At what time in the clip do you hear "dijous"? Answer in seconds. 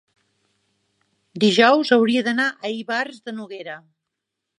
1.43-1.91